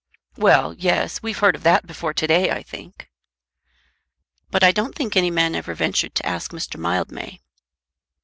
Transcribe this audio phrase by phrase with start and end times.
[0.35, 1.21] "Well; yes.
[1.21, 3.07] We've heard of that before to day, I think."
[4.49, 6.79] "But I don't think any man ever ventured to ask Mr.
[6.79, 7.39] Mildmay."